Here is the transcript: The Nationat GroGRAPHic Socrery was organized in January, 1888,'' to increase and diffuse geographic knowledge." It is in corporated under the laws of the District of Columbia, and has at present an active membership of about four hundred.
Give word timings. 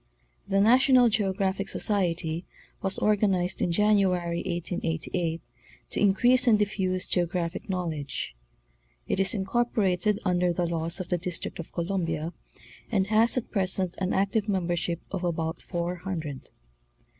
The 0.47 0.57
Nationat 0.57 1.11
GroGRAPHic 1.15 1.69
Socrery 1.69 2.43
was 2.81 2.97
organized 2.97 3.61
in 3.61 3.71
January, 3.71 4.37
1888,'' 4.47 5.39
to 5.91 5.99
increase 5.99 6.47
and 6.47 6.57
diffuse 6.57 7.07
geographic 7.07 7.69
knowledge." 7.69 8.35
It 9.07 9.19
is 9.19 9.35
in 9.35 9.45
corporated 9.45 10.17
under 10.25 10.51
the 10.53 10.65
laws 10.65 10.99
of 10.99 11.09
the 11.09 11.19
District 11.19 11.59
of 11.59 11.71
Columbia, 11.71 12.33
and 12.91 13.05
has 13.11 13.37
at 13.37 13.51
present 13.51 13.95
an 13.99 14.11
active 14.11 14.49
membership 14.49 15.01
of 15.11 15.23
about 15.23 15.61
four 15.61 15.97
hundred. 15.97 16.49